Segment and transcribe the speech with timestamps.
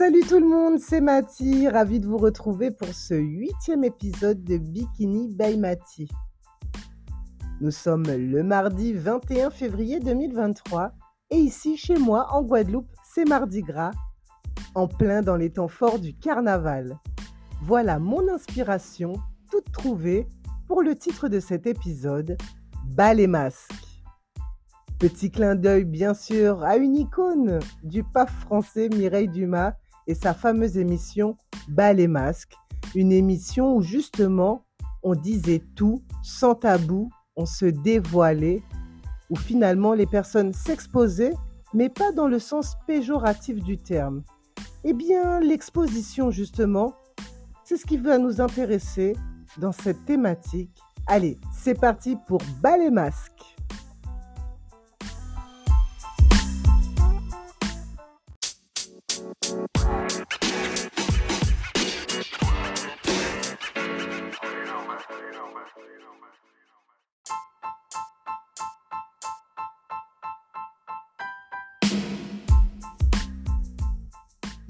[0.00, 4.56] Salut tout le monde, c'est Mati, ravie de vous retrouver pour ce huitième épisode de
[4.56, 6.08] Bikini by Mati.
[7.60, 10.92] Nous sommes le mardi 21 février 2023
[11.28, 13.90] et ici chez moi en Guadeloupe, c'est Mardi Gras,
[14.74, 16.98] en plein dans les temps forts du carnaval.
[17.60, 19.12] Voilà mon inspiration
[19.50, 20.26] toute trouvée
[20.66, 22.38] pour le titre de cet épisode,
[22.86, 23.74] Bas et masques.
[24.98, 29.74] Petit clin d'œil bien sûr à une icône du pape français Mireille Dumas
[30.10, 31.36] et sa fameuse émission
[31.68, 32.56] Bas les masques,
[32.96, 34.64] une émission où justement
[35.04, 38.60] on disait tout sans tabou, on se dévoilait,
[39.30, 41.34] où finalement les personnes s'exposaient,
[41.72, 44.24] mais pas dans le sens péjoratif du terme.
[44.82, 46.94] Eh bien, l'exposition justement,
[47.64, 49.14] c'est ce qui va nous intéresser
[49.58, 50.76] dans cette thématique.
[51.06, 53.49] Allez, c'est parti pour Bas les masques.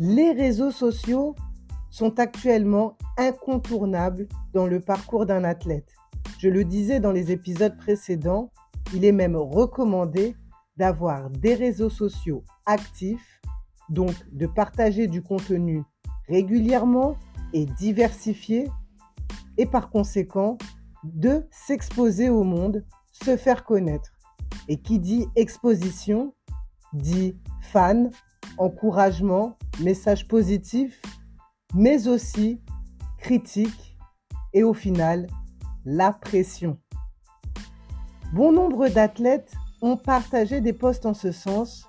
[0.02, 1.34] Les réseaux sociaux
[1.90, 5.92] sont actuellement incontournables dans le parcours d'un athlète.
[6.38, 8.50] Je le disais dans les épisodes précédents,
[8.94, 10.34] il est même recommandé
[10.78, 13.42] d'avoir des réseaux sociaux actifs,
[13.90, 15.82] donc de partager du contenu
[16.30, 17.16] régulièrement
[17.52, 18.70] et diversifié,
[19.58, 20.56] et par conséquent
[21.04, 24.12] de s'exposer au monde, se faire connaître.
[24.66, 26.32] Et qui dit exposition
[26.94, 28.10] dit fan,
[28.58, 31.00] encouragement, message positif,
[31.74, 32.60] mais aussi
[33.18, 33.96] critique
[34.52, 35.26] et au final,
[35.84, 36.78] la pression.
[38.32, 41.88] Bon nombre d'athlètes ont partagé des posts en ce sens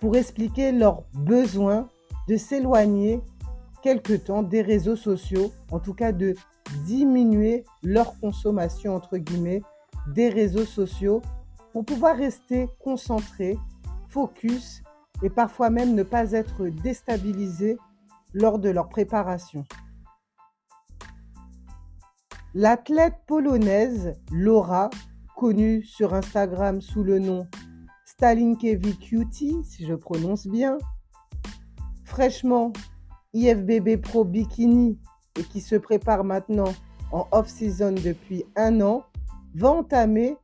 [0.00, 1.88] pour expliquer leur besoin
[2.28, 3.20] de s'éloigner
[3.82, 6.34] quelque temps des réseaux sociaux, en tout cas de
[6.84, 9.62] diminuer leur consommation entre guillemets
[10.08, 11.22] des réseaux sociaux
[11.72, 13.58] pour pouvoir rester concentrés,
[14.08, 14.82] focus
[15.22, 17.78] et parfois même ne pas être déstabilisés
[18.34, 19.64] lors de leur préparation.
[22.54, 24.90] L'athlète polonaise Laura,
[25.36, 27.46] connue sur Instagram sous le nom
[28.06, 28.96] Stalinkevi
[29.64, 30.78] si je prononce bien,
[32.04, 32.72] fraîchement
[33.34, 34.98] IFBB Pro Bikini
[35.38, 36.72] et qui se prépare maintenant
[37.12, 39.04] en off-season depuis un an,
[39.54, 40.36] va entamer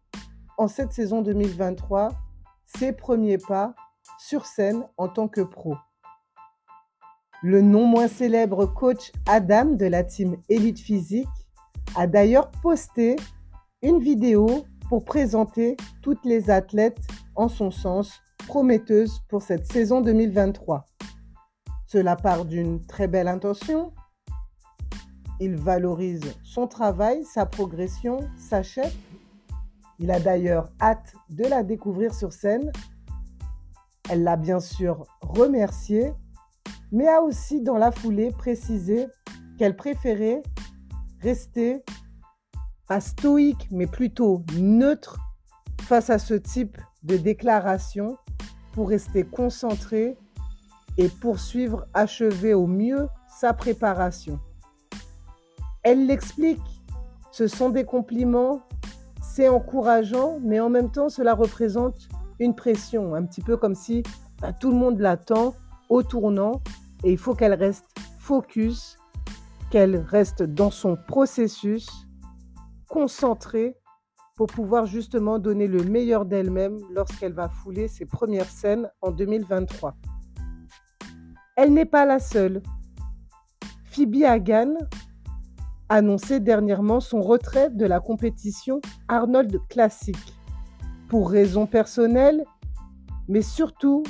[0.59, 2.11] en cette saison 2023
[2.67, 3.75] ses premiers pas
[4.29, 5.75] sur scène en tant que pro.
[7.43, 11.29] Le non moins célèbre coach Adam de la team Elite Physique
[11.97, 13.17] a d'ailleurs posté
[13.83, 17.01] une vidéo pour présenter toutes les athlètes
[17.35, 20.85] en son sens prometteuses pour cette saison 2023.
[21.87, 23.93] Cela part d'une très belle intention.
[25.41, 28.95] Il valorise son travail, sa progression, sa chef.
[29.99, 32.71] Il a d'ailleurs hâte de la découvrir sur scène
[34.09, 36.13] elle l'a bien sûr remercié,
[36.91, 39.07] mais a aussi dans la foulée précisé
[39.59, 40.43] qu'elle préférait
[41.21, 41.83] rester
[42.89, 45.19] pas stoïque, mais plutôt neutre
[45.83, 48.17] face à ce type de déclaration
[48.73, 50.17] pour rester concentrée
[50.99, 54.39] et poursuivre, achever au mieux sa préparation.
[55.83, 56.61] Elle l'explique,
[57.31, 58.61] ce sont des compliments,
[59.23, 62.09] c'est encourageant, mais en même temps cela représente
[62.43, 64.03] une pression, un petit peu comme si
[64.41, 65.55] bah, tout le monde l'attend
[65.89, 66.61] au tournant
[67.05, 67.87] et il faut qu'elle reste
[68.19, 68.99] focus,
[69.71, 71.89] qu'elle reste dans son processus,
[72.89, 73.77] concentrée
[74.37, 79.95] pour pouvoir justement donner le meilleur d'elle-même lorsqu'elle va fouler ses premières scènes en 2023.
[81.57, 82.63] Elle n'est pas la seule.
[83.85, 84.75] Phoebe Hagan
[85.89, 90.17] annoncé dernièrement son retrait de la compétition Arnold Classic
[91.13, 92.43] pour raisons personnelles,
[93.29, 94.03] mais surtout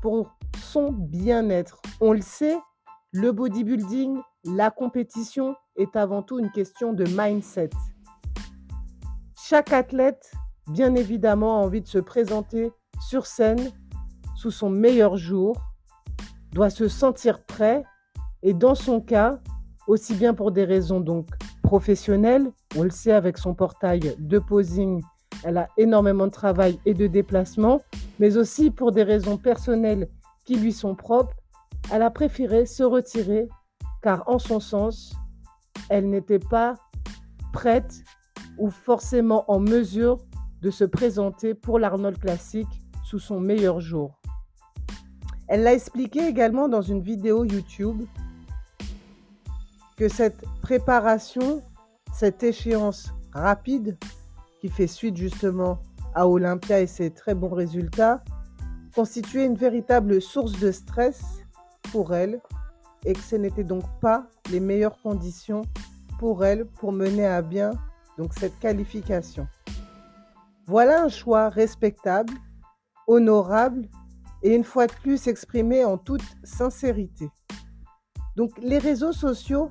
[0.00, 0.30] pour
[0.62, 1.82] son bien-être.
[2.00, 2.56] On le sait,
[3.10, 7.70] le bodybuilding, la compétition est avant tout une question de mindset.
[9.34, 10.30] Chaque athlète,
[10.68, 12.70] bien évidemment, a envie de se présenter
[13.08, 13.72] sur scène
[14.36, 15.56] sous son meilleur jour,
[16.52, 17.82] doit se sentir prêt
[18.44, 19.40] et dans son cas,
[19.88, 21.26] aussi bien pour des raisons donc
[21.64, 25.02] professionnelles, on le sait avec son portail de posing
[25.44, 27.80] elle a énormément de travail et de déplacement,
[28.18, 30.08] mais aussi pour des raisons personnelles
[30.44, 31.36] qui lui sont propres,
[31.92, 33.48] elle a préféré se retirer
[34.02, 35.14] car en son sens,
[35.88, 36.74] elle n'était pas
[37.52, 38.02] prête
[38.58, 40.18] ou forcément en mesure
[40.62, 42.66] de se présenter pour l'Arnold Classic
[43.02, 44.20] sous son meilleur jour.
[45.48, 48.02] Elle l'a expliqué également dans une vidéo YouTube
[49.96, 51.62] que cette préparation,
[52.12, 53.98] cette échéance rapide
[54.60, 55.80] qui fait suite justement
[56.14, 58.22] à Olympia et ses très bons résultats,
[58.94, 61.22] constituait une véritable source de stress
[61.92, 62.40] pour elle
[63.04, 65.62] et que ce n'était donc pas les meilleures conditions
[66.18, 67.72] pour elle pour mener à bien
[68.18, 69.48] donc cette qualification.
[70.66, 72.34] Voilà un choix respectable,
[73.06, 73.88] honorable
[74.42, 77.30] et une fois de plus exprimé en toute sincérité.
[78.36, 79.70] Donc les réseaux sociaux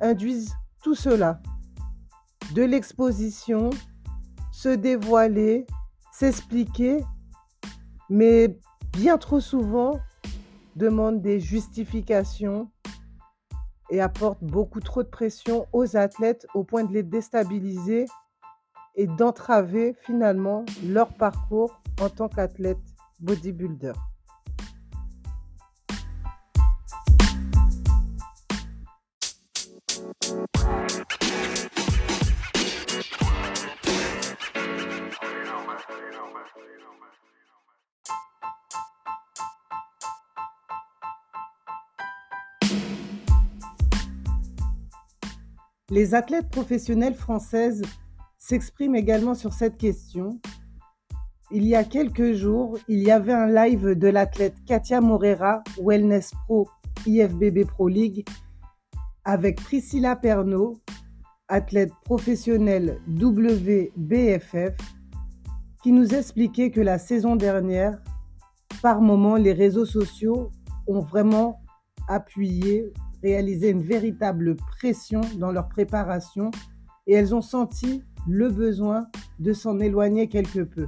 [0.00, 1.40] induisent tout cela.
[2.54, 3.70] De l'exposition,
[4.60, 5.66] se dévoiler,
[6.12, 7.02] s'expliquer,
[8.10, 8.58] mais
[8.92, 9.98] bien trop souvent
[10.76, 12.70] demandent des justifications
[13.88, 18.04] et apportent beaucoup trop de pression aux athlètes au point de les déstabiliser
[18.96, 22.76] et d'entraver finalement leur parcours en tant qu'athlète
[23.18, 23.94] bodybuilder.
[45.90, 47.82] Les athlètes professionnelles françaises
[48.38, 50.38] s'expriment également sur cette question.
[51.50, 56.30] Il y a quelques jours, il y avait un live de l'athlète Katia Morera, Wellness
[56.44, 56.68] Pro
[57.06, 58.24] IFBB Pro League,
[59.24, 60.80] avec Priscilla Pernaud,
[61.48, 64.76] athlète professionnelle WBFF,
[65.82, 67.98] qui nous expliquait que la saison dernière,
[68.80, 70.52] par moment, les réseaux sociaux
[70.86, 71.60] ont vraiment
[72.06, 76.50] appuyé réaliser une véritable pression dans leur préparation
[77.06, 79.06] et elles ont senti le besoin
[79.38, 80.86] de s'en éloigner quelque peu.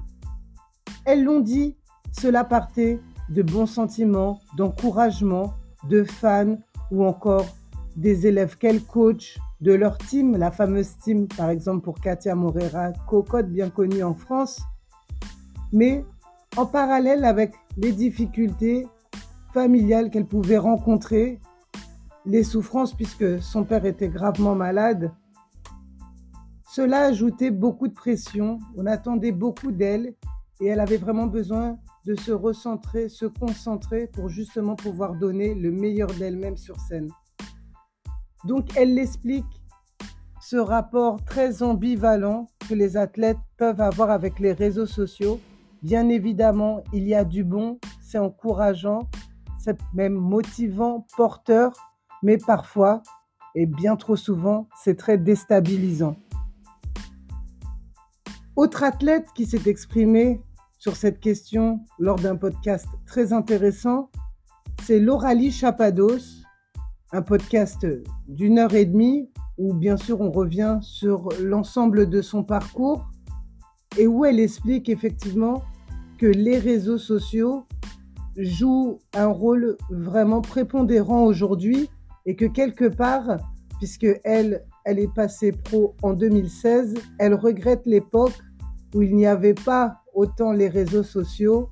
[1.05, 1.77] Elles l'ont dit,
[2.13, 5.55] cela partait de bons sentiments, d'encouragement,
[5.89, 6.59] de fans
[6.91, 7.47] ou encore
[7.97, 12.93] des élèves qu'elles coachent, de leur team, la fameuse team par exemple pour Katia Morera,
[13.09, 14.61] cocotte bien connue en France,
[15.73, 16.05] mais
[16.57, 18.87] en parallèle avec les difficultés
[19.55, 21.41] familiales qu'elle pouvait rencontrer
[22.25, 25.13] les souffrances puisque son père était gravement malade.
[26.69, 30.15] Cela ajoutait beaucoup de pression, on attendait beaucoup d'elle
[30.61, 35.71] et elle avait vraiment besoin de se recentrer, se concentrer pour justement pouvoir donner le
[35.71, 37.11] meilleur d'elle-même sur scène.
[38.45, 39.63] Donc elle l'explique,
[40.41, 45.41] ce rapport très ambivalent que les athlètes peuvent avoir avec les réseaux sociaux.
[45.83, 49.09] Bien évidemment, il y a du bon, c'est encourageant,
[49.59, 51.73] c'est même motivant, porteur,
[52.23, 53.03] mais parfois,
[53.55, 56.17] et bien trop souvent, c'est très déstabilisant.
[58.57, 60.43] Autre athlète qui s'est exprimé
[60.79, 64.11] sur cette question lors d'un podcast très intéressant,
[64.83, 66.43] c'est Lauralie Chapados,
[67.13, 67.87] un podcast
[68.29, 73.07] d'une heure et demie où bien sûr on revient sur l'ensemble de son parcours
[73.99, 75.63] et où elle explique effectivement
[76.19, 77.65] que les réseaux sociaux
[78.37, 81.91] jouent un rôle vraiment prépondérant aujourd'hui
[82.27, 83.37] et que quelque part,
[83.79, 88.39] puisque elle, elle est passée pro en 2016, elle regrette l'époque
[88.95, 91.71] où il n'y avait pas autant les réseaux sociaux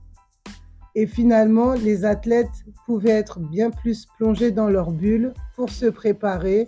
[0.94, 6.66] et finalement les athlètes pouvaient être bien plus plongés dans leur bulle pour se préparer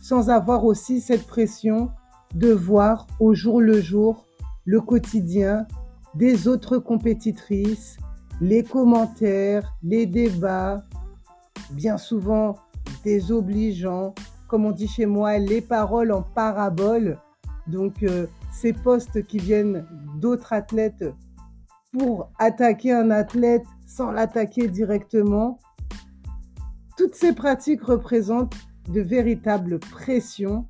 [0.00, 1.90] sans avoir aussi cette pression
[2.34, 4.26] de voir au jour le jour
[4.64, 5.66] le quotidien
[6.14, 7.96] des autres compétitrices,
[8.40, 10.82] les commentaires, les débats,
[11.72, 12.56] bien souvent
[13.04, 14.14] désobligeant,
[14.48, 17.18] comme on dit chez moi, les paroles en parabole.
[17.66, 19.86] Donc, euh, ces postes qui viennent
[20.20, 21.04] d'autres athlètes
[21.92, 25.58] pour attaquer un athlète sans l'attaquer directement.
[26.96, 28.56] Toutes ces pratiques représentent
[28.88, 30.66] de véritables pressions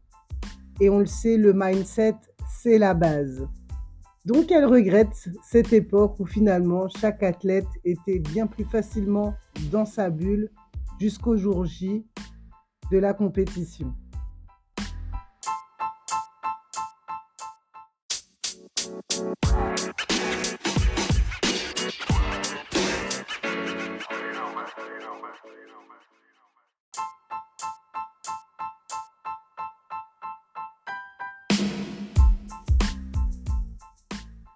[0.80, 2.16] et on le sait, le mindset,
[2.48, 3.46] c'est la base.
[4.24, 9.34] Donc elle regrette cette époque où finalement chaque athlète était bien plus facilement
[9.70, 10.50] dans sa bulle
[11.00, 12.06] jusqu'au jour J
[12.90, 13.94] de la compétition.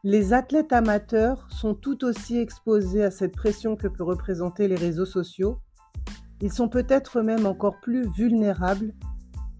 [0.05, 5.05] Les athlètes amateurs sont tout aussi exposés à cette pression que peut représenter les réseaux
[5.05, 5.61] sociaux
[6.41, 8.95] ils sont peut-être même encore plus vulnérables,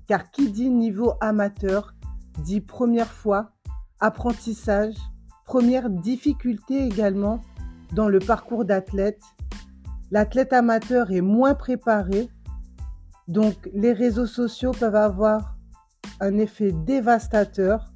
[0.07, 1.95] car qui dit niveau amateur
[2.39, 3.53] dit première fois,
[4.01, 4.95] apprentissage,
[5.45, 7.41] première difficulté également
[7.95, 9.21] dans le parcours d'athlète,
[10.11, 12.29] l'athlète amateur est moins préparé.
[13.27, 15.57] Donc les réseaux sociaux peuvent avoir
[16.21, 17.93] un effet dévastateur,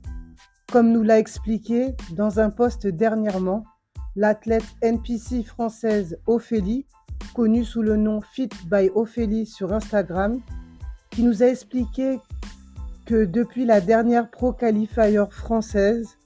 [0.73, 3.65] comme nous l'a expliqué dans un post dernièrement
[4.17, 6.87] l'athlète NPC française Ophélie,
[7.35, 10.41] connue sous le nom Fit by Ophélie sur Instagram,
[11.11, 12.21] qui nous a expliqué
[13.07, 16.17] que depuis la dernière Pro Qualifier française,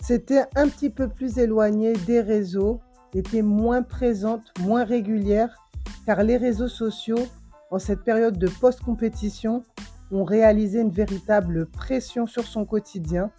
[0.00, 2.80] c'était un petit peu plus éloigné des réseaux,
[3.14, 5.54] était moins présente, moins régulière,
[6.06, 7.26] car les réseaux sociaux,
[7.70, 9.62] en cette période de post-compétition,
[10.10, 13.30] ont réalisé une véritable pression sur son quotidien,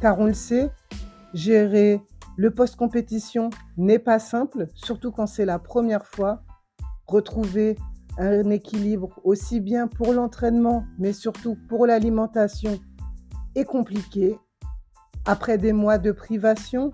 [0.00, 0.70] car on le sait,
[1.32, 2.00] gérer
[2.36, 6.42] le post-compétition n'est pas simple, surtout quand c'est la première fois.
[7.06, 7.76] Retrouver
[8.18, 12.78] un équilibre aussi bien pour l'entraînement, mais surtout pour l'alimentation
[13.54, 14.38] est compliqué.
[15.26, 16.92] Après des mois de privation,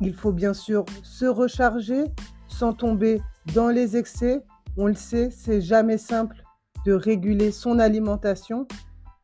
[0.00, 2.04] il faut bien sûr se recharger
[2.48, 3.20] sans tomber
[3.54, 4.44] dans les excès.
[4.76, 6.42] On le sait, c'est jamais simple
[6.84, 8.66] de réguler son alimentation.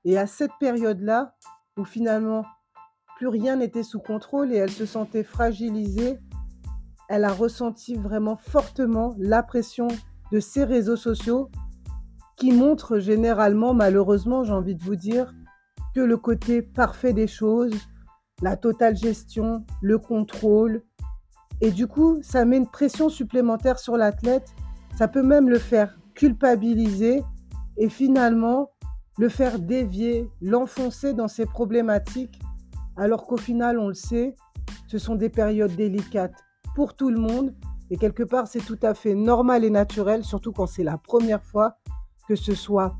[0.04, 1.34] Et à cette période-là,
[1.76, 2.44] où finalement
[3.20, 6.18] plus rien n'était sous contrôle et elle se sentait fragilisée.
[7.06, 9.88] Elle a ressenti vraiment fortement la pression
[10.32, 11.50] de ces réseaux sociaux
[12.38, 15.34] qui montrent généralement, malheureusement, j'ai envie de vous dire,
[15.94, 17.74] que le côté parfait des choses,
[18.40, 20.82] la totale gestion, le contrôle.
[21.60, 24.48] Et du coup, ça met une pression supplémentaire sur l'athlète.
[24.96, 27.22] Ça peut même le faire culpabiliser
[27.76, 28.70] et finalement
[29.18, 32.40] le faire dévier, l'enfoncer dans ses problématiques
[33.00, 34.34] alors qu'au final, on le sait,
[34.86, 36.34] ce sont des périodes délicates
[36.74, 37.54] pour tout le monde.
[37.88, 41.42] Et quelque part, c'est tout à fait normal et naturel, surtout quand c'est la première
[41.42, 41.78] fois,
[42.28, 42.94] que ce soit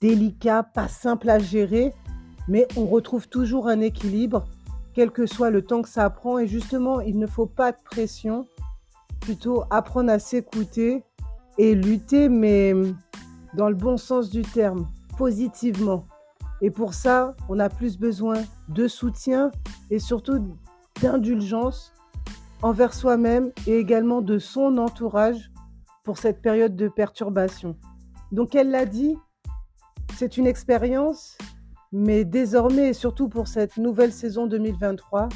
[0.00, 1.92] délicat, pas simple à gérer,
[2.48, 4.46] mais on retrouve toujours un équilibre,
[4.94, 6.38] quel que soit le temps que ça prend.
[6.38, 8.46] Et justement, il ne faut pas de pression,
[9.20, 11.04] plutôt apprendre à s'écouter
[11.58, 12.72] et lutter, mais
[13.52, 16.06] dans le bon sens du terme, positivement.
[16.60, 19.50] Et pour ça, on a plus besoin de soutien
[19.90, 20.56] et surtout
[21.00, 21.92] d'indulgence
[22.62, 25.52] envers soi-même et également de son entourage
[26.02, 27.76] pour cette période de perturbation.
[28.32, 29.16] Donc elle l'a dit,
[30.16, 31.38] c'est une expérience,
[31.92, 35.28] mais désormais et surtout pour cette nouvelle saison 2023,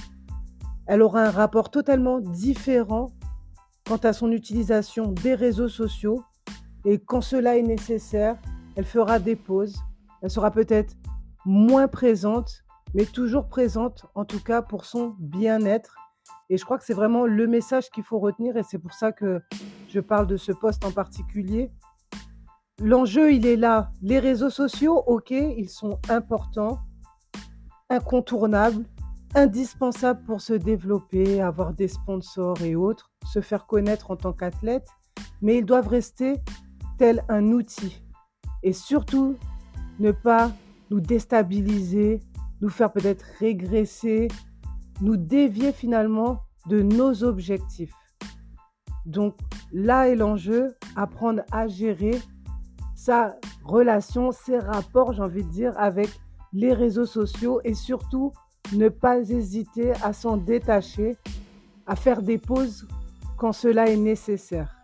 [0.86, 3.10] elle aura un rapport totalement différent
[3.86, 6.24] quant à son utilisation des réseaux sociaux
[6.84, 8.36] et quand cela est nécessaire,
[8.74, 9.76] elle fera des pauses.
[10.20, 10.94] Elle sera peut-être
[11.44, 15.96] moins présente, mais toujours présente, en tout cas pour son bien-être.
[16.50, 19.12] Et je crois que c'est vraiment le message qu'il faut retenir, et c'est pour ça
[19.12, 19.40] que
[19.88, 21.70] je parle de ce poste en particulier.
[22.80, 23.90] L'enjeu, il est là.
[24.02, 26.80] Les réseaux sociaux, ok, ils sont importants,
[27.90, 28.84] incontournables,
[29.34, 34.88] indispensables pour se développer, avoir des sponsors et autres, se faire connaître en tant qu'athlète,
[35.40, 36.40] mais ils doivent rester
[36.98, 38.02] tel un outil.
[38.62, 39.36] Et surtout,
[39.98, 40.52] ne pas
[40.92, 42.20] nous déstabiliser,
[42.60, 44.28] nous faire peut-être régresser,
[45.00, 47.94] nous dévier finalement de nos objectifs.
[49.06, 49.34] Donc
[49.72, 52.20] là est l'enjeu, apprendre à gérer
[52.94, 53.34] sa
[53.64, 56.08] relation, ses rapports, j'ai envie de dire, avec
[56.52, 58.32] les réseaux sociaux et surtout
[58.74, 61.16] ne pas hésiter à s'en détacher,
[61.86, 62.86] à faire des pauses
[63.38, 64.81] quand cela est nécessaire.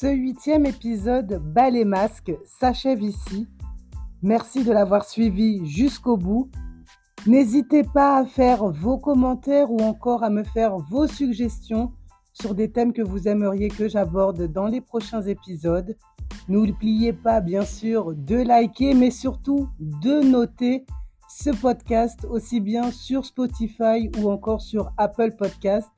[0.00, 3.48] Ce huitième épisode Bas les masques s'achève ici.
[4.22, 6.48] Merci de l'avoir suivi jusqu'au bout.
[7.26, 11.90] N'hésitez pas à faire vos commentaires ou encore à me faire vos suggestions
[12.32, 15.96] sur des thèmes que vous aimeriez que j'aborde dans les prochains épisodes.
[16.46, 20.86] N'oubliez pas bien sûr de liker mais surtout de noter
[21.28, 25.90] ce podcast aussi bien sur Spotify ou encore sur Apple Podcast.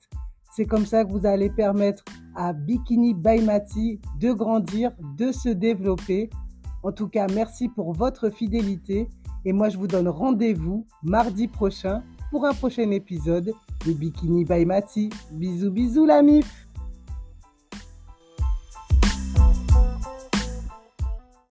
[0.60, 2.04] C'est comme ça que vous allez permettre
[2.36, 6.28] à Bikini by Mati de grandir, de se développer.
[6.82, 9.08] En tout cas, merci pour votre fidélité
[9.46, 13.54] et moi je vous donne rendez-vous mardi prochain pour un prochain épisode
[13.86, 15.08] de Bikini by Mati.
[15.32, 16.68] Bisous bisous la MIF